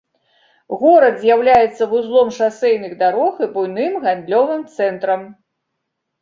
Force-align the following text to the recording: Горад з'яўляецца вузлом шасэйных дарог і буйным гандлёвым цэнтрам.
Горад 0.83 1.19
з'яўляецца 1.25 1.83
вузлом 1.91 2.31
шасэйных 2.37 2.95
дарог 3.03 3.33
і 3.47 3.51
буйным 3.59 3.93
гандлёвым 4.07 4.61
цэнтрам. 4.79 5.29